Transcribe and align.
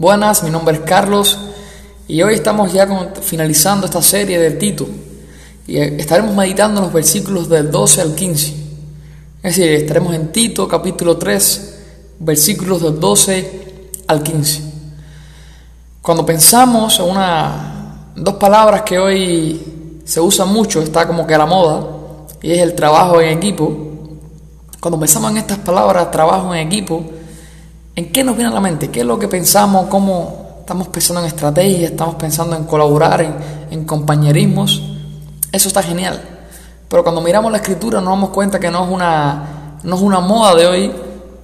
Buenas, 0.00 0.42
mi 0.42 0.48
nombre 0.48 0.76
es 0.76 0.80
Carlos 0.80 1.38
y 2.08 2.22
hoy 2.22 2.32
estamos 2.32 2.72
ya 2.72 2.88
finalizando 3.20 3.84
esta 3.84 4.00
serie 4.00 4.38
del 4.38 4.56
Tito 4.56 4.88
y 5.66 5.76
eh, 5.76 5.96
estaremos 5.98 6.34
meditando 6.34 6.80
los 6.80 6.90
versículos 6.90 7.50
del 7.50 7.70
12 7.70 8.00
al 8.00 8.14
15. 8.14 8.46
Es 9.42 9.56
decir, 9.56 9.70
estaremos 9.72 10.14
en 10.14 10.32
Tito 10.32 10.66
capítulo 10.66 11.18
3, 11.18 11.80
versículos 12.18 12.80
del 12.80 12.98
12 12.98 13.80
al 14.06 14.22
15. 14.22 14.62
Cuando 16.00 16.24
pensamos 16.24 16.98
en 16.98 17.04
una, 17.04 18.12
dos 18.16 18.36
palabras 18.36 18.80
que 18.80 18.98
hoy 18.98 20.00
se 20.06 20.18
usan 20.18 20.48
mucho, 20.48 20.80
está 20.80 21.06
como 21.06 21.26
que 21.26 21.34
a 21.34 21.38
la 21.38 21.44
moda, 21.44 21.86
y 22.40 22.52
es 22.52 22.60
el 22.60 22.74
trabajo 22.74 23.20
en 23.20 23.36
equipo, 23.36 23.70
cuando 24.80 24.98
pensamos 24.98 25.30
en 25.32 25.36
estas 25.36 25.58
palabras, 25.58 26.10
trabajo 26.10 26.54
en 26.54 26.66
equipo, 26.66 27.04
¿En 27.96 28.12
qué 28.12 28.22
nos 28.22 28.36
viene 28.36 28.50
a 28.50 28.54
la 28.54 28.60
mente? 28.60 28.88
¿Qué 28.88 29.00
es 29.00 29.06
lo 29.06 29.18
que 29.18 29.28
pensamos? 29.28 29.86
¿Cómo 29.86 30.58
estamos 30.60 30.88
pensando 30.88 31.20
en 31.20 31.26
estrategia? 31.26 31.88
¿Estamos 31.88 32.14
pensando 32.14 32.56
en 32.56 32.64
colaborar, 32.64 33.66
en, 33.70 33.84
compañerismos? 33.84 34.82
Eso 35.50 35.68
está 35.68 35.82
genial. 35.82 36.20
Pero 36.88 37.02
cuando 37.02 37.20
miramos 37.20 37.50
la 37.50 37.58
escritura 37.58 38.00
nos 38.00 38.10
damos 38.10 38.30
cuenta 38.30 38.60
que 38.60 38.70
no 38.70 38.84
es 38.84 38.90
una, 38.90 39.78
no 39.82 39.96
es 39.96 40.02
una 40.02 40.20
moda 40.20 40.54
de 40.54 40.66
hoy, 40.66 40.92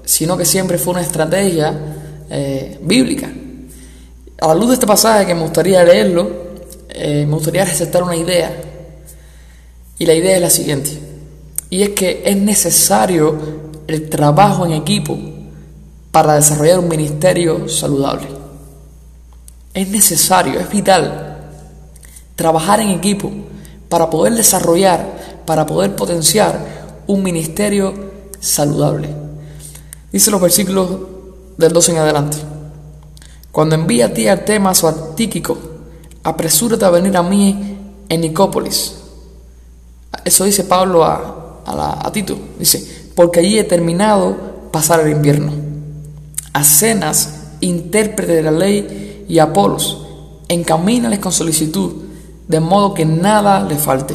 sino 0.04 0.36
que 0.36 0.44
siempre 0.44 0.78
fue 0.78 0.92
una 0.92 1.02
estrategia 1.02 1.74
eh, 2.30 2.78
bíblica. 2.80 3.28
A 4.40 4.48
la 4.48 4.54
luz 4.54 4.68
de 4.68 4.74
este 4.74 4.86
pasaje 4.86 5.26
que 5.26 5.34
me 5.34 5.42
gustaría 5.42 5.82
leerlo, 5.82 6.30
eh, 6.90 7.24
me 7.26 7.34
gustaría 7.34 7.64
resaltar 7.64 8.04
una 8.04 8.16
idea. 8.16 8.56
Y 9.98 10.06
la 10.06 10.14
idea 10.14 10.36
es 10.36 10.42
la 10.42 10.50
siguiente. 10.50 10.90
Y 11.70 11.82
es 11.82 11.88
que 11.90 12.22
es 12.24 12.36
necesario 12.36 13.36
el 13.88 14.08
trabajo 14.08 14.64
en 14.64 14.72
equipo 14.72 15.18
para 16.16 16.36
desarrollar 16.36 16.78
un 16.78 16.88
ministerio 16.88 17.68
saludable. 17.68 18.26
Es 19.74 19.86
necesario, 19.90 20.58
es 20.58 20.70
vital 20.70 21.50
trabajar 22.34 22.80
en 22.80 22.88
equipo 22.88 23.30
para 23.90 24.08
poder 24.08 24.32
desarrollar, 24.32 25.42
para 25.44 25.66
poder 25.66 25.94
potenciar 25.94 27.02
un 27.06 27.22
ministerio 27.22 27.92
saludable. 28.40 29.10
Dice 30.10 30.30
los 30.30 30.40
versículos 30.40 30.88
del 31.58 31.74
12 31.74 31.92
en 31.92 31.98
adelante. 31.98 32.38
Cuando 33.52 33.74
envía 33.74 34.06
a 34.06 34.14
ti 34.14 34.26
a 34.26 34.42
Temas 34.42 34.82
o 34.84 34.88
a 34.88 35.14
Tíquico, 35.14 35.58
apresúrate 36.22 36.86
a 36.86 36.88
venir 36.88 37.14
a 37.14 37.22
mí 37.22 37.76
en 38.08 38.20
Nicópolis. 38.22 38.94
Eso 40.24 40.44
dice 40.44 40.64
Pablo 40.64 41.04
a, 41.04 41.60
a 41.66 42.10
Tito. 42.10 42.38
Dice, 42.58 43.10
porque 43.14 43.40
allí 43.40 43.58
he 43.58 43.64
terminado 43.64 44.70
pasar 44.72 45.00
el 45.00 45.12
invierno 45.12 45.65
a 46.56 46.64
Cenas, 46.64 47.34
intérprete 47.60 48.32
de 48.32 48.42
la 48.42 48.50
ley, 48.50 49.26
y 49.28 49.40
Apolos, 49.40 50.06
encamínales 50.48 51.18
con 51.18 51.30
solicitud, 51.30 51.92
de 52.48 52.60
modo 52.60 52.94
que 52.94 53.04
nada 53.04 53.62
le 53.62 53.76
falte. 53.76 54.14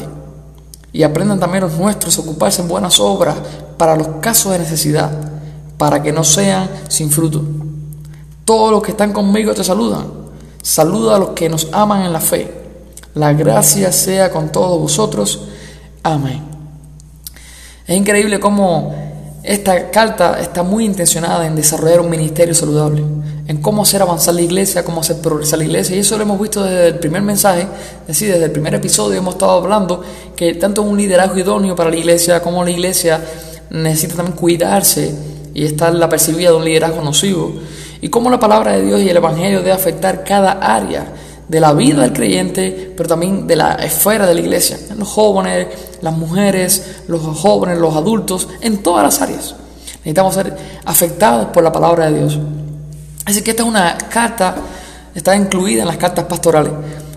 Y 0.92 1.04
aprendan 1.04 1.38
también 1.38 1.62
los 1.62 1.78
nuestros 1.78 2.18
a 2.18 2.22
ocuparse 2.22 2.60
en 2.60 2.66
buenas 2.66 2.98
obras 2.98 3.36
para 3.76 3.94
los 3.94 4.08
casos 4.20 4.50
de 4.50 4.58
necesidad, 4.58 5.12
para 5.78 6.02
que 6.02 6.12
no 6.12 6.24
sean 6.24 6.68
sin 6.88 7.12
fruto. 7.12 7.44
Todos 8.44 8.72
los 8.72 8.82
que 8.82 8.90
están 8.90 9.12
conmigo 9.12 9.54
te 9.54 9.62
saludan. 9.62 10.06
Saluda 10.60 11.14
a 11.14 11.18
los 11.20 11.28
que 11.30 11.48
nos 11.48 11.68
aman 11.70 12.02
en 12.02 12.12
la 12.12 12.20
fe. 12.20 12.52
La 13.14 13.32
gracia 13.34 13.92
sea 13.92 14.32
con 14.32 14.50
todos 14.50 14.80
vosotros. 14.80 15.44
Amén. 16.02 16.42
Es 17.86 17.96
increíble 17.96 18.40
cómo 18.40 19.01
esta 19.42 19.90
carta 19.90 20.40
está 20.40 20.62
muy 20.62 20.84
intencionada 20.84 21.46
en 21.46 21.56
desarrollar 21.56 22.00
un 22.00 22.10
ministerio 22.10 22.54
saludable, 22.54 23.02
en 23.48 23.56
cómo 23.60 23.82
hacer 23.82 24.00
avanzar 24.00 24.34
la 24.34 24.42
iglesia, 24.42 24.84
cómo 24.84 25.00
hacer 25.00 25.16
progresar 25.16 25.58
la 25.58 25.64
iglesia. 25.64 25.96
Y 25.96 25.98
eso 25.98 26.16
lo 26.16 26.22
hemos 26.22 26.40
visto 26.40 26.62
desde 26.62 26.88
el 26.88 26.98
primer 27.00 27.22
mensaje, 27.22 27.66
es 28.02 28.06
decir, 28.06 28.30
desde 28.30 28.44
el 28.44 28.52
primer 28.52 28.74
episodio 28.74 29.18
hemos 29.18 29.34
estado 29.34 29.52
hablando 29.52 30.02
que 30.36 30.54
tanto 30.54 30.82
un 30.82 30.96
liderazgo 30.96 31.38
idóneo 31.38 31.74
para 31.74 31.90
la 31.90 31.96
iglesia 31.96 32.40
como 32.40 32.62
la 32.62 32.70
iglesia 32.70 33.20
necesita 33.70 34.14
también 34.14 34.36
cuidarse 34.36 35.12
y 35.54 35.64
estar 35.64 35.92
la 35.92 36.08
percibida 36.08 36.50
de 36.50 36.56
un 36.56 36.64
liderazgo 36.64 37.02
nocivo. 37.02 37.52
Y 38.00 38.08
cómo 38.10 38.30
la 38.30 38.38
palabra 38.38 38.72
de 38.72 38.84
Dios 38.84 39.00
y 39.00 39.10
el 39.10 39.16
Evangelio 39.16 39.58
debe 39.58 39.72
afectar 39.72 40.22
cada 40.22 40.52
área 40.52 41.06
de 41.52 41.60
la 41.60 41.74
vida 41.74 42.00
del 42.00 42.14
creyente, 42.14 42.94
pero 42.96 43.10
también 43.10 43.46
de 43.46 43.56
la 43.56 43.74
esfera 43.74 44.26
de 44.26 44.34
la 44.34 44.40
iglesia, 44.40 44.78
en 44.88 44.98
los 44.98 45.06
jóvenes, 45.06 45.66
las 46.00 46.16
mujeres, 46.16 47.02
los 47.08 47.20
jóvenes, 47.20 47.76
los 47.76 47.94
adultos, 47.94 48.48
en 48.62 48.82
todas 48.82 49.04
las 49.04 49.20
áreas. 49.20 49.54
Necesitamos 49.96 50.32
ser 50.32 50.56
afectados 50.86 51.48
por 51.48 51.62
la 51.62 51.70
palabra 51.70 52.10
de 52.10 52.20
Dios. 52.20 52.38
Así 53.26 53.42
que 53.42 53.50
esta 53.50 53.64
es 53.64 53.68
una 53.68 53.98
carta, 53.98 54.54
está 55.14 55.36
incluida 55.36 55.82
en 55.82 55.88
las 55.88 55.98
cartas 55.98 56.24
pastorales 56.24 56.72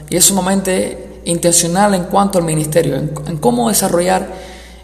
y 0.10 0.18
es 0.18 0.26
sumamente 0.26 1.22
intencional 1.24 1.94
en 1.94 2.04
cuanto 2.04 2.38
al 2.38 2.44
ministerio, 2.44 2.98
en, 2.98 3.38
cómo 3.38 3.70
desarrollar 3.70 4.28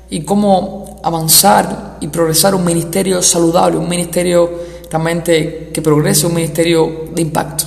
y 0.10 0.22
cómo 0.22 1.02
avanzar 1.04 1.98
y 2.00 2.08
progresar 2.08 2.56
un 2.56 2.64
ministerio 2.64 3.22
saludable, 3.22 3.78
un 3.78 3.90
ministerio 3.90 4.50
realmente 4.90 5.72
que 5.74 5.82
progrese, 5.82 6.26
un 6.26 6.36
ministerio 6.36 7.10
de 7.14 7.22
impacto. 7.22 7.66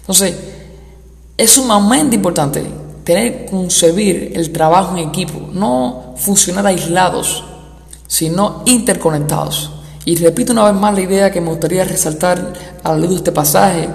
Entonces, 0.00 0.34
es 1.40 1.52
sumamente 1.52 2.16
importante 2.16 2.62
tener 3.02 3.46
concebir 3.46 4.32
el 4.34 4.52
trabajo 4.52 4.94
en 4.94 5.08
equipo, 5.08 5.48
no 5.54 6.14
funcionar 6.18 6.66
aislados, 6.66 7.42
sino 8.06 8.62
interconectados. 8.66 9.72
Y 10.04 10.16
repito 10.16 10.52
una 10.52 10.70
vez 10.70 10.78
más 10.78 10.92
la 10.92 11.00
idea 11.00 11.30
que 11.30 11.40
me 11.40 11.48
gustaría 11.48 11.84
resaltar 11.84 12.52
a 12.82 12.92
la 12.92 12.98
luz 12.98 13.08
de 13.08 13.16
este 13.16 13.32
pasaje, 13.32 13.88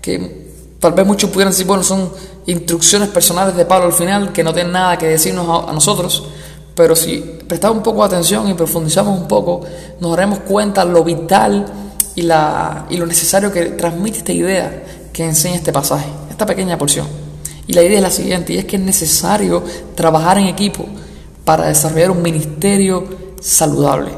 que 0.00 0.48
tal 0.80 0.92
vez 0.92 1.06
muchos 1.06 1.30
pudieran 1.30 1.52
decir, 1.52 1.66
bueno, 1.66 1.84
son 1.84 2.10
instrucciones 2.46 3.10
personales 3.10 3.54
de 3.54 3.64
Pablo 3.64 3.86
al 3.86 3.92
final, 3.92 4.32
que 4.32 4.42
no 4.42 4.52
tienen 4.52 4.72
nada 4.72 4.98
que 4.98 5.06
decirnos 5.06 5.68
a, 5.68 5.72
nosotros, 5.72 6.24
pero 6.74 6.96
si 6.96 7.18
prestamos 7.46 7.76
un 7.76 7.84
poco 7.84 8.00
de 8.00 8.06
atención 8.06 8.48
y 8.48 8.54
profundizamos 8.54 9.20
un 9.20 9.28
poco, 9.28 9.60
nos 10.00 10.10
daremos 10.10 10.40
cuenta 10.40 10.84
lo 10.84 11.04
vital 11.04 11.64
y, 12.16 12.22
la, 12.22 12.86
y 12.90 12.96
lo 12.96 13.06
necesario 13.06 13.52
que 13.52 13.66
transmite 13.66 14.18
esta 14.18 14.32
idea 14.32 14.82
que 15.12 15.24
enseña 15.24 15.54
este 15.54 15.72
pasaje 15.72 16.08
esta 16.42 16.46
pequeña 16.46 16.76
porción. 16.76 17.06
Y 17.66 17.72
la 17.72 17.82
idea 17.82 17.98
es 17.98 18.02
la 18.02 18.10
siguiente, 18.10 18.52
y 18.52 18.58
es 18.58 18.64
que 18.64 18.76
es 18.76 18.82
necesario 18.82 19.62
trabajar 19.94 20.38
en 20.38 20.46
equipo 20.46 20.84
para 21.44 21.68
desarrollar 21.68 22.10
un 22.10 22.22
ministerio 22.22 23.04
saludable. 23.40 24.10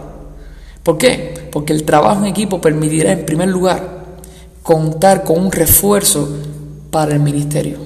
¿Por 0.82 0.96
qué? 0.96 1.48
Porque 1.52 1.72
el 1.72 1.84
trabajo 1.84 2.20
en 2.20 2.26
equipo 2.26 2.60
permitirá, 2.60 3.12
en 3.12 3.26
primer 3.26 3.48
lugar, 3.48 4.04
contar 4.62 5.24
con 5.24 5.38
un 5.38 5.52
refuerzo 5.52 6.28
para 6.90 7.12
el 7.12 7.20
ministerio. 7.20 7.78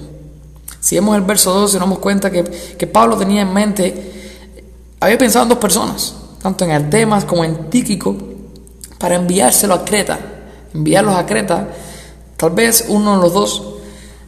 Si 0.80 0.94
vemos 0.94 1.16
el 1.16 1.22
verso 1.22 1.52
12, 1.52 1.74
nos 1.74 1.88
damos 1.88 1.98
cuenta 1.98 2.30
que, 2.30 2.44
que 2.44 2.86
Pablo 2.86 3.16
tenía 3.16 3.42
en 3.42 3.52
mente, 3.52 4.12
había 5.00 5.18
pensado 5.18 5.44
en 5.44 5.48
dos 5.48 5.58
personas, 5.58 6.14
tanto 6.40 6.64
en 6.64 6.70
Artemas 6.70 7.24
como 7.24 7.44
en 7.44 7.68
Tíquico, 7.68 8.16
para 8.98 9.16
enviárselo 9.16 9.74
a 9.74 9.84
Creta. 9.84 10.18
Enviarlos 10.72 11.16
a 11.16 11.26
Creta, 11.26 11.68
tal 12.36 12.50
vez 12.50 12.84
uno 12.88 13.16
de 13.16 13.22
los 13.22 13.32
dos 13.32 13.77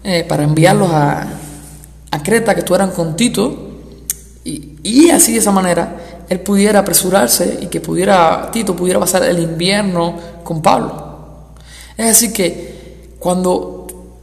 eh, 0.03 0.25
para 0.28 0.44
enviarlos 0.44 0.91
a, 0.91 1.27
a, 2.11 2.22
Creta, 2.22 2.55
que 2.55 2.61
estuvieran 2.61 2.91
con 2.91 3.16
Tito, 3.16 3.69
y, 4.44 4.77
y, 4.83 5.11
así 5.11 5.33
de 5.33 5.38
esa 5.38 5.53
manera 5.53 6.25
él 6.28 6.41
pudiera 6.41 6.78
apresurarse 6.78 7.59
y 7.61 7.66
que 7.66 7.81
pudiera, 7.81 8.50
Tito 8.53 8.75
pudiera 8.75 9.00
pasar 9.00 9.25
el 9.25 9.39
invierno 9.41 10.15
con 10.44 10.62
Pablo. 10.62 11.10
Es 11.97 12.06
decir, 12.06 12.33
que 12.33 13.15
cuando 13.19 13.81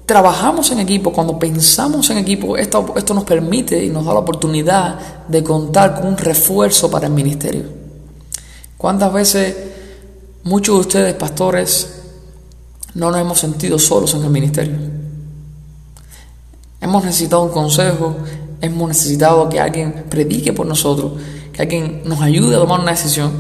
trabajamos 0.08 0.72
en 0.72 0.80
equipo, 0.80 1.12
cuando 1.12 1.38
pensamos 1.38 2.10
en 2.10 2.18
equipo, 2.18 2.58
esto, 2.58 2.94
esto 2.96 3.14
nos 3.14 3.26
permite 3.26 3.84
y 3.84 3.90
nos 3.90 4.06
da 4.06 4.14
la 4.14 4.22
oportunidad 4.22 5.28
de 5.28 5.44
contar 5.44 5.96
con 5.96 6.08
un 6.08 6.18
refuerzo 6.18 6.90
para 6.90 7.08
el 7.08 7.14
ministerio. 7.14 7.66
¿Cuántas 8.78 9.12
veces 9.12 9.56
muchos 10.44 10.76
de 10.76 10.82
ustedes, 10.82 11.14
pastores, 11.16 12.04
no 12.94 13.12
nos 13.12 13.20
hemos 13.20 13.38
sentido 13.38 13.78
solos 13.78 14.13
en 14.13 14.24
el 14.24 14.30
ministerio? 14.30 14.97
Hemos 16.79 17.03
necesitado 17.03 17.44
un 17.44 17.51
consejo, 17.51 18.15
hemos 18.62 18.88
necesitado 18.88 19.50
que 19.50 19.59
alguien 19.59 20.06
predique 20.09 20.53
por 20.53 20.68
nosotros, 20.68 21.13
que 21.51 21.62
alguien 21.62 22.01
nos 22.06 22.21
ayude 22.21 22.56
a 22.56 22.59
tomar 22.59 22.79
una 22.79 22.91
decisión 22.91 23.31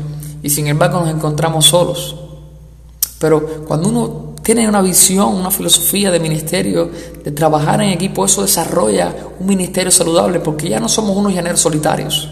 y 0.41 0.49
sin 0.49 0.67
embargo 0.67 0.99
nos 0.99 1.09
encontramos 1.09 1.65
solos. 1.65 2.15
Pero 3.19 3.65
cuando 3.67 3.89
uno 3.89 4.35
tiene 4.41 4.67
una 4.67 4.81
visión, 4.81 5.35
una 5.35 5.51
filosofía 5.51 6.09
de 6.09 6.19
ministerio, 6.19 6.89
de 7.23 7.31
trabajar 7.31 7.81
en 7.81 7.89
equipo, 7.89 8.25
eso 8.25 8.41
desarrolla 8.41 9.13
un 9.39 9.45
ministerio 9.45 9.91
saludable 9.91 10.39
porque 10.39 10.69
ya 10.69 10.79
no 10.79 10.89
somos 10.89 11.15
unos 11.15 11.33
llaneros 11.33 11.59
solitarios, 11.59 12.29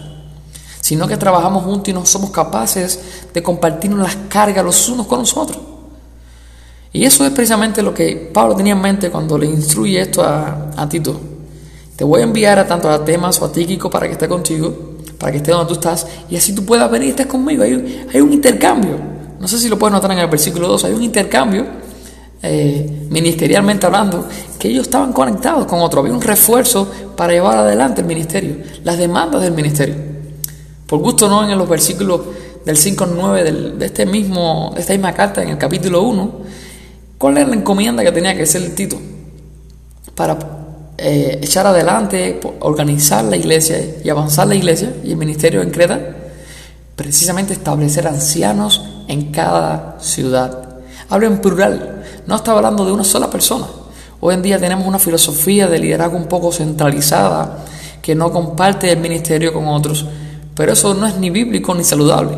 sino 0.80 1.06
que 1.06 1.16
trabajamos 1.16 1.64
juntos 1.64 1.88
y 1.88 1.92
no 1.92 2.06
somos 2.06 2.30
capaces 2.30 3.00
de 3.32 3.42
compartirnos 3.42 4.00
las 4.00 4.16
cargas 4.28 4.64
los 4.64 4.88
unos 4.88 5.06
con 5.06 5.20
los 5.20 5.36
otros. 5.36 5.75
Y 6.96 7.04
eso 7.04 7.26
es 7.26 7.30
precisamente 7.32 7.82
lo 7.82 7.92
que 7.92 8.30
Pablo 8.32 8.56
tenía 8.56 8.72
en 8.72 8.80
mente 8.80 9.10
cuando 9.10 9.36
le 9.36 9.44
instruye 9.44 10.00
esto 10.00 10.22
a, 10.24 10.88
Tito. 10.88 11.20
Te 11.94 12.04
voy 12.04 12.22
a 12.22 12.24
enviar 12.24 12.58
a 12.58 12.66
tanto 12.66 12.88
a 12.88 13.04
Temas 13.04 13.38
o 13.42 13.44
a 13.44 13.52
Tíquico 13.52 13.90
para 13.90 14.06
que 14.06 14.12
esté 14.12 14.26
contigo, 14.26 14.94
para 15.18 15.30
que 15.30 15.36
esté 15.36 15.50
donde 15.50 15.68
tú 15.68 15.74
estás, 15.74 16.06
y 16.30 16.36
así 16.36 16.54
tú 16.54 16.64
puedas 16.64 16.90
venir 16.90 17.08
y 17.08 17.10
estés 17.10 17.26
conmigo. 17.26 17.64
Hay, 17.64 18.06
hay 18.14 18.20
un 18.22 18.32
intercambio. 18.32 18.96
No 19.38 19.46
sé 19.46 19.58
si 19.58 19.68
lo 19.68 19.78
puedes 19.78 19.92
notar 19.92 20.10
en 20.12 20.20
el 20.20 20.26
versículo 20.28 20.68
2, 20.68 20.84
hay 20.84 20.94
un 20.94 21.02
intercambio 21.02 21.66
eh, 22.42 23.06
ministerialmente 23.10 23.84
hablando, 23.84 24.26
que 24.58 24.68
ellos 24.68 24.84
estaban 24.84 25.12
conectados 25.12 25.66
con 25.66 25.80
otros. 25.80 26.02
Había 26.02 26.16
un 26.16 26.22
refuerzo 26.22 26.90
para 27.14 27.34
llevar 27.34 27.58
adelante 27.58 28.00
el 28.00 28.06
ministerio, 28.06 28.56
las 28.84 28.96
demandas 28.96 29.42
del 29.42 29.52
ministerio. 29.52 29.96
Por 30.86 31.00
gusto 31.00 31.28
no 31.28 31.46
en 31.46 31.58
los 31.58 31.68
versículos 31.68 32.22
del 32.64 32.78
5 32.78 33.04
al 33.04 33.14
9 33.14 33.52
de, 33.72 33.84
este 33.84 34.06
mismo, 34.06 34.72
de 34.74 34.80
esta 34.80 34.94
misma 34.94 35.12
carta, 35.12 35.42
en 35.42 35.50
el 35.50 35.58
capítulo 35.58 36.00
1, 36.00 36.46
cuál 37.18 37.38
era 37.38 37.48
la 37.48 37.56
encomienda 37.56 38.02
que 38.02 38.12
tenía 38.12 38.36
que 38.36 38.42
hacer 38.42 38.62
el 38.62 38.74
Tito 38.74 38.98
para 40.14 40.38
eh, 40.98 41.40
echar 41.42 41.66
adelante, 41.66 42.40
organizar 42.60 43.24
la 43.24 43.36
iglesia 43.36 43.78
y 44.02 44.08
avanzar 44.08 44.46
la 44.46 44.54
iglesia 44.54 44.94
y 45.04 45.10
el 45.10 45.16
ministerio 45.16 45.62
en 45.62 45.70
Creta, 45.70 46.00
precisamente 46.96 47.52
establecer 47.52 48.06
ancianos 48.06 48.82
en 49.08 49.30
cada 49.30 49.98
ciudad. 50.00 50.80
Habla 51.10 51.26
en 51.26 51.40
plural, 51.40 52.02
no 52.26 52.36
está 52.36 52.52
hablando 52.52 52.84
de 52.84 52.92
una 52.92 53.04
sola 53.04 53.30
persona. 53.30 53.66
Hoy 54.20 54.34
en 54.34 54.42
día 54.42 54.58
tenemos 54.58 54.86
una 54.86 54.98
filosofía 54.98 55.68
de 55.68 55.78
liderazgo 55.78 56.16
un 56.16 56.26
poco 56.26 56.50
centralizada 56.50 57.64
que 58.00 58.14
no 58.14 58.32
comparte 58.32 58.90
el 58.90 58.98
ministerio 58.98 59.52
con 59.52 59.68
otros, 59.68 60.06
pero 60.54 60.72
eso 60.72 60.94
no 60.94 61.06
es 61.06 61.16
ni 61.18 61.28
bíblico 61.28 61.74
ni 61.74 61.84
saludable. 61.84 62.36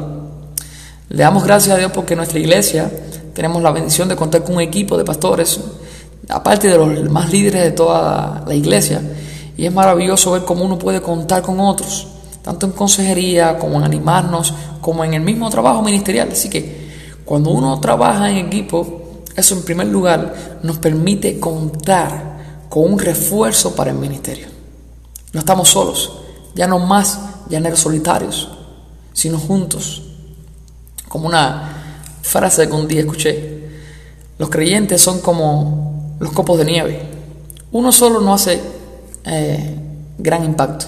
Le 1.11 1.23
damos 1.23 1.45
gracias 1.45 1.77
a 1.77 1.79
Dios 1.79 1.93
porque 1.93 2.17
nuestra 2.17 2.41
iglesia 2.41 2.91
tenemos 3.39 3.63
la 3.63 3.71
bendición 3.71 4.09
de 4.09 4.17
contar 4.17 4.43
con 4.43 4.57
un 4.57 4.63
equipo 4.63 4.97
de 4.99 5.05
pastores, 5.05 5.61
aparte 6.29 6.67
de 6.67 6.77
los 6.77 7.09
más 7.09 7.31
líderes 7.31 7.63
de 7.63 7.71
toda 7.71 8.43
la 8.45 8.53
iglesia, 8.53 9.01
y 9.57 9.65
es 9.65 9.73
maravilloso 9.73 10.33
ver 10.33 10.43
cómo 10.43 10.65
uno 10.65 10.77
puede 10.77 11.01
contar 11.01 11.41
con 11.41 11.61
otros, 11.61 12.09
tanto 12.43 12.67
en 12.67 12.73
consejería 12.73 13.57
como 13.57 13.79
en 13.79 13.85
animarnos, 13.85 14.53
como 14.81 15.05
en 15.05 15.15
el 15.15 15.21
mismo 15.21 15.49
trabajo 15.51 15.83
ministerial. 15.83 16.31
Así 16.33 16.51
que 16.51 16.89
cuando 17.25 17.51
uno 17.51 17.79
trabaja 17.79 18.29
en 18.29 18.39
equipo, 18.39 19.03
eso 19.37 19.55
en 19.55 19.63
primer 19.63 19.87
lugar 19.87 20.59
nos 20.65 20.79
permite 20.79 21.39
contar 21.39 22.67
con 22.69 22.93
un 22.93 22.99
refuerzo 22.99 23.77
para 23.77 23.93
el 23.93 23.99
ministerio. 23.99 24.49
No 25.33 25.39
estamos 25.39 25.69
solos, 25.69 26.11
ya 26.57 26.67
no 26.67 26.81
más 26.81 27.21
llaneros 27.49 27.79
solitarios, 27.79 28.49
sino 29.13 29.39
juntos. 29.39 30.03
Como 31.09 31.29
una 31.29 31.78
frase 32.23 32.69
que 32.69 32.75
un 32.75 32.89
día 32.89 33.01
escuché, 33.01 33.59
los 34.39 34.51
creyentes 34.51 35.01
son 35.01 35.21
como 35.21 36.17
los 36.21 36.33
copos 36.33 36.59
de 36.59 36.65
nieve. 36.65 37.03
Uno 37.73 37.93
solo 37.93 38.21
no 38.21 38.35
hace 38.35 38.61
eh, 39.25 39.77
gran 40.17 40.45
impacto, 40.45 40.87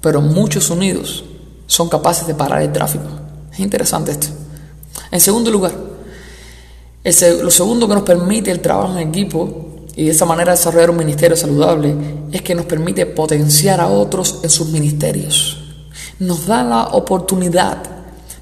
pero 0.00 0.20
muchos 0.20 0.70
unidos 0.70 1.24
son 1.66 1.88
capaces 1.88 2.26
de 2.26 2.34
parar 2.34 2.62
el 2.62 2.72
tráfico. 2.72 3.04
Es 3.52 3.60
interesante 3.60 4.12
esto. 4.12 4.28
En 5.10 5.20
segundo 5.20 5.50
lugar, 5.50 5.72
lo 7.42 7.50
segundo 7.50 7.88
que 7.88 7.94
nos 7.94 8.02
permite 8.02 8.50
el 8.50 8.60
trabajo 8.60 8.98
en 8.98 9.08
equipo 9.08 9.86
y 9.96 10.04
de 10.04 10.10
esa 10.10 10.24
manera 10.24 10.52
desarrollar 10.52 10.90
un 10.90 10.96
ministerio 10.96 11.36
saludable 11.36 11.94
es 12.32 12.42
que 12.42 12.54
nos 12.54 12.66
permite 12.66 13.06
potenciar 13.06 13.80
a 13.80 13.88
otros 13.88 14.40
en 14.42 14.50
sus 14.50 14.68
ministerios. 14.68 15.58
Nos 16.18 16.46
da 16.46 16.62
la 16.64 16.84
oportunidad 16.88 17.93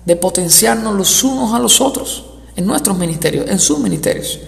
de 0.05 0.17
potenciarnos 0.17 0.95
los 0.95 1.23
unos 1.23 1.55
a 1.55 1.59
los 1.59 1.81
otros 1.81 2.25
en 2.57 2.67
nuestros 2.67 2.99
ministerios, 2.99 3.49
en 3.49 3.59
sus 3.59 3.79
ministerios. 3.79 4.41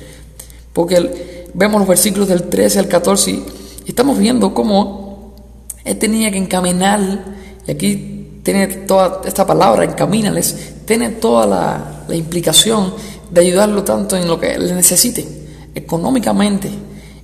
Porque 0.73 1.49
vemos 1.55 1.81
los 1.81 1.89
versículos 1.89 2.29
del 2.29 2.45
13 2.45 2.81
al 2.81 2.89
14 2.89 3.31
y 3.31 3.45
estamos 3.87 4.19
viendo 4.19 4.53
cómo 4.53 5.35
él 5.85 5.99
tenía 5.99 6.31
que 6.31 6.39
encaminar, 6.39 7.25
y 7.67 7.71
aquí 7.71 8.41
tiene 8.43 8.67
toda 8.67 9.23
esta 9.25 9.47
palabra, 9.47 9.85
encamínales, 9.85 10.75
tiene 10.87 11.11
toda 11.11 11.47
la, 11.47 12.05
la 12.09 12.17
implicación 12.17 12.95
de 13.31 13.41
ayudarlo 13.41 13.85
tanto 13.85 14.17
en 14.17 14.27
lo 14.27 14.39
que 14.41 14.53
él 14.53 14.75
necesite, 14.75 15.27
económicamente, 15.75 16.71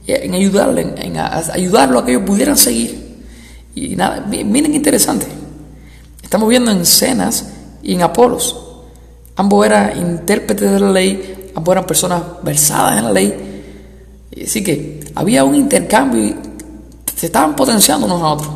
en 0.07 0.35
ayudarle, 0.35 0.95
en, 0.97 1.17
ayudarlo 1.19 1.99
a 1.99 2.05
que 2.05 2.13
ellos 2.13 2.25
pudieran 2.25 2.57
seguir. 2.57 3.11
Y 3.75 3.97
nada, 3.97 4.27
miren 4.27 4.75
interesante. 4.75 5.27
Estamos 6.23 6.49
viendo 6.49 6.71
en 6.71 6.85
Cenas 6.85 7.47
y 7.83 7.95
en 7.95 8.03
Apolos. 8.03 8.57
Ambos 9.37 9.67
eran 9.67 9.97
intérpretes 9.99 10.71
de 10.71 10.81
la 10.81 10.91
ley, 10.91 11.51
ambos 11.55 11.73
eran 11.73 11.87
personas 11.87 12.23
versadas 12.43 12.99
en 12.99 13.05
la 13.05 13.13
ley. 13.13 13.63
Así 14.45 14.63
que 14.63 15.01
había 15.15 15.45
un 15.45 15.55
intercambio 15.55 16.23
y 16.23 16.37
se 17.17 17.27
estaban 17.27 17.57
potenciando 17.57 18.07
unos 18.07 18.23
a 18.23 18.29
otros. 18.29 18.51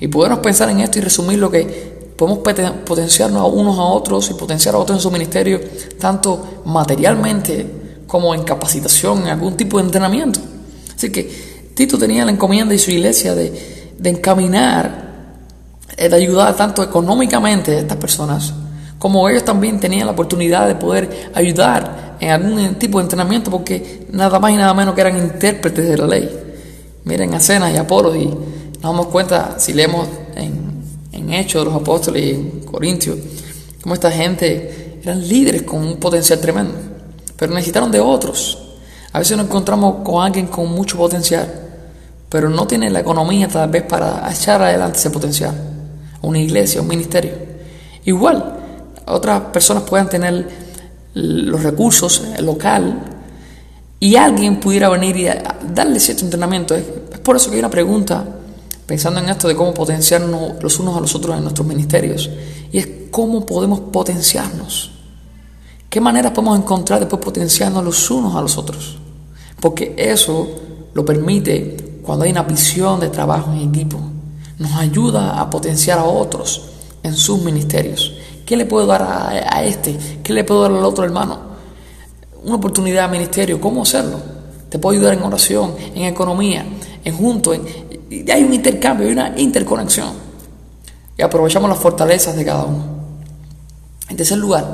Y 0.00 0.08
podemos 0.08 0.38
pensar 0.40 0.68
en 0.68 0.80
esto 0.80 0.98
y 0.98 1.02
resumir 1.02 1.38
lo 1.38 1.50
que 1.50 1.94
podemos 2.16 2.40
potenciarnos 2.84 3.40
a 3.40 3.44
unos 3.44 3.78
a 3.78 3.82
otros 3.82 4.30
y 4.30 4.34
potenciar 4.34 4.74
a 4.74 4.78
otros 4.78 4.98
en 4.98 5.02
su 5.02 5.10
ministerio, 5.10 5.60
tanto 5.98 6.62
materialmente 6.64 7.66
como 8.06 8.34
en 8.34 8.44
capacitación, 8.44 9.22
en 9.22 9.28
algún 9.28 9.56
tipo 9.56 9.78
de 9.78 9.84
entrenamiento. 9.84 10.40
Así 10.94 11.10
que 11.10 11.54
Tito 11.74 11.98
tenía 11.98 12.24
la 12.24 12.30
encomienda 12.30 12.74
y 12.74 12.78
su 12.78 12.92
iglesia 12.92 13.34
de, 13.34 13.94
de 13.98 14.10
encaminar, 14.10 15.12
eh, 15.96 16.08
de 16.08 16.16
ayudar 16.16 16.54
tanto 16.54 16.82
económicamente 16.82 17.74
a 17.74 17.80
estas 17.80 17.96
personas, 17.96 18.54
como 19.04 19.28
ellos 19.28 19.44
también 19.44 19.78
tenían 19.78 20.06
la 20.06 20.12
oportunidad 20.12 20.66
de 20.66 20.76
poder 20.76 21.30
ayudar 21.34 22.16
en 22.20 22.30
algún 22.30 22.76
tipo 22.76 22.96
de 22.96 23.02
entrenamiento, 23.02 23.50
porque 23.50 24.06
nada 24.10 24.38
más 24.38 24.50
y 24.50 24.56
nada 24.56 24.72
menos 24.72 24.94
que 24.94 25.02
eran 25.02 25.18
intérpretes 25.18 25.86
de 25.86 25.98
la 25.98 26.06
ley. 26.06 26.30
Miren 27.04 27.34
a 27.34 27.38
Cenas 27.38 27.74
y 27.74 27.76
Apolo 27.76 28.16
y 28.16 28.24
nos 28.24 28.80
damos 28.80 29.08
cuenta, 29.08 29.56
si 29.58 29.74
leemos 29.74 30.08
en 30.36 31.34
Hechos 31.34 31.60
de 31.60 31.70
los 31.70 31.82
Apóstoles 31.82 32.22
y 32.22 32.30
en 32.30 32.60
Corintios, 32.60 33.18
como 33.82 33.94
esta 33.94 34.10
gente 34.10 34.98
eran 35.02 35.28
líderes 35.28 35.64
con 35.64 35.86
un 35.86 35.96
potencial 35.96 36.40
tremendo, 36.40 36.72
pero 37.36 37.52
necesitaron 37.52 37.92
de 37.92 38.00
otros. 38.00 38.58
A 39.12 39.18
veces 39.18 39.36
nos 39.36 39.44
encontramos 39.44 39.96
con 40.02 40.24
alguien 40.24 40.46
con 40.46 40.70
mucho 40.70 40.96
potencial, 40.96 41.46
pero 42.30 42.48
no 42.48 42.66
tiene 42.66 42.88
la 42.88 43.00
economía 43.00 43.48
tal 43.48 43.68
vez 43.68 43.82
para 43.82 44.26
echar 44.32 44.62
adelante 44.62 44.96
ese 44.96 45.10
potencial. 45.10 45.54
Una 46.22 46.38
iglesia, 46.38 46.80
un 46.80 46.88
ministerio. 46.88 47.32
Igual, 48.06 48.63
otras 49.06 49.40
personas 49.52 49.84
pueden 49.84 50.08
tener 50.08 50.48
los 51.14 51.62
recursos, 51.62 52.22
local, 52.40 53.00
y 54.00 54.16
alguien 54.16 54.60
pudiera 54.60 54.88
venir 54.88 55.16
y 55.16 55.26
darle 55.72 56.00
cierto 56.00 56.24
entrenamiento. 56.24 56.74
Es 56.74 56.84
por 57.22 57.36
eso 57.36 57.48
que 57.48 57.56
hay 57.56 57.60
una 57.60 57.70
pregunta 57.70 58.24
pensando 58.86 59.20
en 59.20 59.28
esto 59.28 59.48
de 59.48 59.56
cómo 59.56 59.72
potenciarnos 59.72 60.62
los 60.62 60.78
unos 60.78 60.96
a 60.96 61.00
los 61.00 61.14
otros 61.14 61.36
en 61.36 61.42
nuestros 61.42 61.66
ministerios. 61.66 62.28
Y 62.70 62.78
es 62.78 62.88
cómo 63.10 63.46
podemos 63.46 63.80
potenciarnos. 63.80 64.90
¿Qué 65.88 66.00
maneras 66.00 66.32
podemos 66.32 66.58
encontrar 66.58 67.00
después 67.00 67.22
potenciarnos 67.22 67.84
los 67.84 68.10
unos 68.10 68.34
a 68.34 68.42
los 68.42 68.58
otros? 68.58 68.98
Porque 69.60 69.94
eso 69.96 70.48
lo 70.92 71.04
permite 71.04 72.00
cuando 72.02 72.24
hay 72.24 72.32
una 72.32 72.42
visión 72.42 73.00
de 73.00 73.08
trabajo 73.08 73.52
en 73.52 73.68
equipo. 73.68 73.98
Nos 74.58 74.72
ayuda 74.72 75.40
a 75.40 75.48
potenciar 75.48 75.98
a 75.98 76.04
otros 76.04 76.62
en 77.02 77.14
sus 77.14 77.40
ministerios. 77.42 78.12
¿Qué 78.44 78.56
le 78.56 78.66
puedo 78.66 78.86
dar 78.86 79.02
a, 79.02 79.64
este? 79.64 79.96
¿Qué 80.22 80.32
le 80.32 80.44
puedo 80.44 80.62
dar 80.62 80.72
al 80.72 80.84
otro 80.84 81.04
hermano? 81.04 81.38
Una 82.44 82.56
oportunidad 82.56 83.08
de 83.08 83.12
ministerio. 83.12 83.60
¿Cómo 83.60 83.82
hacerlo? 83.82 84.18
Te 84.68 84.78
puedo 84.78 84.96
ayudar 84.96 85.14
en 85.14 85.22
oración, 85.22 85.74
en 85.94 86.02
economía, 86.02 86.66
en 87.04 87.16
junto, 87.16 87.54
en, 87.54 87.64
hay 88.30 88.42
un 88.42 88.52
intercambio, 88.52 89.06
hay 89.06 89.12
una 89.12 89.34
interconexión. 89.38 90.12
Y 91.16 91.22
aprovechamos 91.22 91.70
las 91.70 91.78
fortalezas 91.78 92.36
de 92.36 92.44
cada 92.44 92.64
uno. 92.64 92.84
En 94.08 94.16
tercer 94.16 94.38
lugar, 94.38 94.64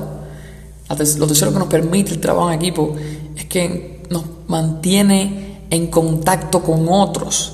lo 0.88 1.26
tercero 1.26 1.52
que 1.52 1.58
nos 1.58 1.68
permite 1.68 2.12
el 2.12 2.20
trabajo 2.20 2.50
en 2.50 2.58
equipo 2.58 2.96
es 3.36 3.44
que 3.44 4.02
nos 4.10 4.24
mantiene 4.48 5.66
en 5.70 5.86
contacto 5.86 6.62
con 6.62 6.86
otros 6.88 7.52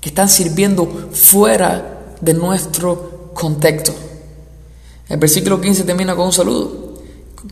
que 0.00 0.10
están 0.10 0.28
sirviendo 0.28 0.86
fuera 1.12 2.16
de 2.20 2.34
nuestro 2.34 3.30
contexto. 3.32 3.94
El 5.08 5.18
versículo 5.18 5.60
15 5.60 5.84
termina 5.84 6.14
con 6.14 6.26
un 6.26 6.32
saludo. 6.32 6.94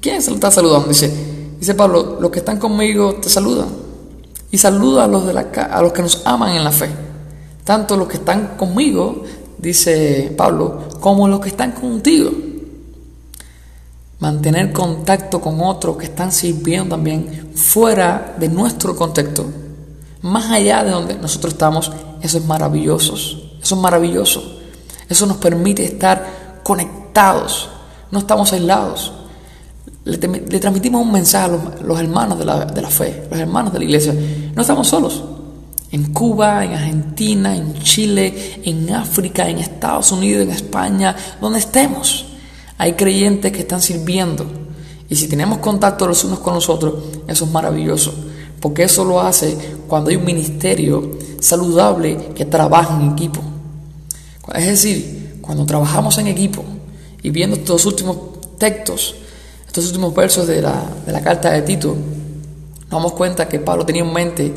¿Quién 0.00 0.22
se 0.22 0.30
lo 0.30 0.36
está 0.36 0.50
saludando? 0.50 0.88
Dice, 0.88 1.12
dice 1.58 1.74
Pablo, 1.74 2.18
los 2.20 2.30
que 2.30 2.38
están 2.38 2.58
conmigo 2.58 3.14
te 3.14 3.28
saludan. 3.28 3.68
Y 4.50 4.58
saluda 4.58 5.04
a 5.04 5.08
los, 5.08 5.26
de 5.26 5.32
la, 5.32 5.40
a 5.40 5.82
los 5.82 5.92
que 5.92 6.02
nos 6.02 6.22
aman 6.26 6.56
en 6.56 6.64
la 6.64 6.72
fe 6.72 6.90
tanto 7.64 7.96
los 7.96 8.08
que 8.08 8.16
están 8.16 8.56
conmigo, 8.56 9.22
dice 9.58 10.32
Pablo, 10.36 10.88
como 11.00 11.28
los 11.28 11.40
que 11.40 11.48
están 11.48 11.72
contigo. 11.72 12.30
Mantener 14.18 14.72
contacto 14.72 15.40
con 15.40 15.60
otros 15.60 15.96
que 15.96 16.06
están 16.06 16.30
sirviendo 16.32 16.90
también 16.94 17.50
fuera 17.54 18.36
de 18.38 18.48
nuestro 18.48 18.94
contexto, 18.96 19.46
más 20.22 20.50
allá 20.50 20.84
de 20.84 20.90
donde 20.90 21.14
nosotros 21.16 21.54
estamos, 21.54 21.92
eso 22.20 22.38
es 22.38 22.44
maravilloso. 22.44 23.14
Eso 23.14 23.74
es 23.74 23.80
maravilloso. 23.80 24.60
Eso 25.08 25.26
nos 25.26 25.36
permite 25.36 25.84
estar 25.84 26.41
conectados, 26.62 27.68
no 28.10 28.18
estamos 28.18 28.52
aislados. 28.52 29.12
Le, 30.04 30.18
transmitimos 30.18 31.00
un 31.00 31.12
mensaje 31.12 31.44
a 31.44 31.48
los, 31.48 31.82
los 31.82 32.00
hermanos 32.00 32.38
de 32.38 32.44
la, 32.44 32.64
de 32.64 32.82
la 32.82 32.90
fe, 32.90 33.26
los 33.30 33.38
hermanos 33.38 33.72
de 33.72 33.78
la 33.78 33.84
iglesia. 33.84 34.14
No 34.54 34.62
estamos 34.62 34.88
solos 34.88 35.22
en 35.92 36.10
Cuba, 36.12 36.64
en 36.64 36.72
Argentina, 36.72 37.54
en 37.54 37.74
Chile, 37.74 38.60
en 38.64 38.90
África, 38.94 39.48
en 39.48 39.58
Estados 39.58 40.10
Unidos, 40.10 40.42
en 40.42 40.50
España, 40.50 41.14
donde 41.40 41.58
estemos. 41.58 42.26
Hay 42.78 42.94
creyentes 42.94 43.52
que 43.52 43.60
están 43.60 43.82
sirviendo. 43.82 44.46
Y 45.10 45.16
si 45.16 45.28
tenemos 45.28 45.58
contacto 45.58 46.06
los 46.06 46.24
unos 46.24 46.38
con 46.38 46.54
los 46.54 46.68
otros, 46.70 46.94
eso 47.28 47.44
es 47.44 47.50
maravilloso. 47.50 48.12
porque 48.58 48.84
eso 48.84 49.04
lo 49.04 49.20
hace 49.20 49.58
cuando 49.88 50.10
hay 50.10 50.16
un 50.16 50.24
ministerio 50.24 51.18
saludable 51.40 52.28
que 52.32 52.44
trabaja 52.44 52.94
en 52.94 53.10
equipo. 53.10 53.42
Es 54.54 54.66
decir, 54.66 55.21
cuando 55.52 55.66
trabajamos 55.66 56.16
en 56.16 56.28
equipo 56.28 56.64
y 57.22 57.28
viendo 57.28 57.56
estos 57.56 57.84
últimos 57.84 58.16
textos, 58.56 59.16
estos 59.66 59.88
últimos 59.88 60.14
versos 60.14 60.46
de 60.46 60.62
la, 60.62 60.82
de 61.04 61.12
la 61.12 61.20
carta 61.20 61.50
de 61.50 61.60
Tito, 61.60 61.88
nos 61.88 62.90
damos 62.90 63.12
cuenta 63.12 63.46
que 63.46 63.58
Pablo 63.58 63.84
tenía 63.84 64.00
en 64.00 64.14
mente 64.14 64.50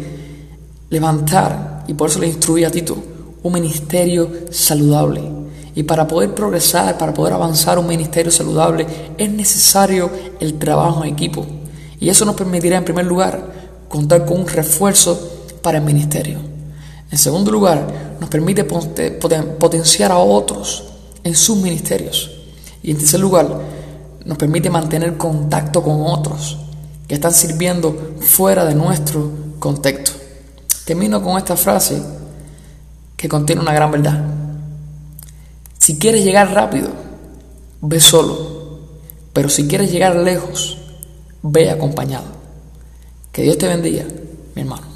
levantar, 0.90 1.84
y 1.90 1.94
por 1.96 2.10
eso 2.10 2.20
le 2.20 2.28
instruía 2.28 2.70
a 2.70 2.72
Tito, 2.72 2.96
un 3.44 3.52
ministerio 3.52 4.32
saludable. 4.52 5.22
Y 5.76 5.84
para 5.84 6.08
poder 6.08 6.34
progresar, 6.34 6.98
para 6.98 7.14
poder 7.14 7.34
avanzar 7.34 7.78
un 7.78 7.88
ministerio 7.88 8.32
saludable, 8.32 8.88
es 9.18 9.30
necesario 9.30 10.10
el 10.40 10.58
trabajo 10.58 11.04
en 11.04 11.12
equipo. 11.12 11.46
Y 12.00 12.08
eso 12.08 12.24
nos 12.24 12.36
permitirá, 12.36 12.78
en 12.78 12.86
primer 12.86 13.06
lugar, 13.06 13.52
contar 13.90 14.24
con 14.24 14.40
un 14.40 14.48
refuerzo 14.48 15.20
para 15.62 15.80
el 15.80 15.84
ministerio. 15.84 16.55
En 17.16 17.20
segundo 17.20 17.50
lugar, 17.50 18.18
nos 18.20 18.30
permite 18.30 18.66
potenciar 18.66 20.12
a 20.12 20.18
otros 20.18 20.84
en 21.24 21.34
sus 21.34 21.56
ministerios. 21.56 22.30
Y 22.84 22.92
en 22.92 22.98
tercer 22.98 23.22
lugar, 23.22 23.48
nos 24.26 24.38
permite 24.38 24.70
mantener 24.70 25.16
contacto 25.16 25.82
con 25.82 26.02
otros 26.08 26.58
que 27.08 27.16
están 27.16 27.34
sirviendo 27.34 28.18
fuera 28.20 28.66
de 28.66 28.76
nuestro 28.76 29.32
contexto. 29.60 30.12
Termino 30.84 31.24
con 31.24 31.38
esta 31.38 31.56
frase 31.56 32.04
que 33.16 33.30
contiene 33.30 33.62
una 33.62 33.74
gran 33.74 33.92
verdad. 33.92 34.22
Si 35.80 35.98
quieres 35.98 36.26
llegar 36.26 36.54
rápido, 36.54 36.90
ve 37.80 38.02
solo. 38.02 38.82
Pero 39.32 39.48
si 39.48 39.70
quieres 39.70 39.90
llegar 39.90 40.18
lejos, 40.18 40.80
ve 41.44 41.72
acompañado. 41.72 42.26
Que 43.32 43.44
Dios 43.44 43.58
te 43.58 43.70
bendiga, 43.70 44.04
mi 44.54 44.64
hermano. 44.64 44.95